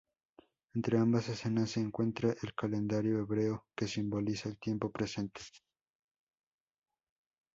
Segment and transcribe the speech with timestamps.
[0.73, 5.41] Entre ambas escenas se encuentra El calendario hebreo que simboliza el tiempo presente.